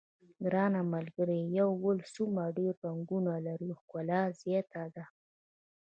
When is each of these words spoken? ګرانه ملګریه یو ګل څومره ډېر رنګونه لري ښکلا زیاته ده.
ګرانه 0.43 0.81
ملګریه 0.93 1.45
یو 1.59 1.69
ګل 1.83 1.99
څومره 2.15 2.53
ډېر 2.57 2.73
رنګونه 2.85 3.31
لري 3.47 3.69
ښکلا 3.79 4.21
زیاته 4.41 4.83
ده. 4.95 5.05